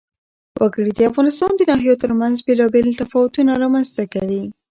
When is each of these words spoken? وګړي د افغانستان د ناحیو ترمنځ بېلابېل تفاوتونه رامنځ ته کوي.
وګړي 0.61 0.91
د 0.95 1.01
افغانستان 1.09 1.51
د 1.55 1.61
ناحیو 1.69 2.01
ترمنځ 2.03 2.35
بېلابېل 2.47 2.87
تفاوتونه 3.01 3.51
رامنځ 3.63 3.87
ته 3.95 4.03
کوي. 4.13 4.43